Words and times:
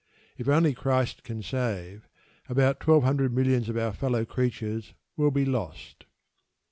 If 0.35 0.49
only 0.49 0.73
Christ 0.73 1.21
can 1.23 1.43
save, 1.43 2.09
about 2.49 2.79
twelve 2.79 3.03
hundred 3.03 3.35
millions 3.35 3.69
of 3.69 3.77
our 3.77 3.93
fellow 3.93 4.25
creatures 4.25 4.95
will 5.15 5.29
be 5.29 5.45
lost. 5.45 6.05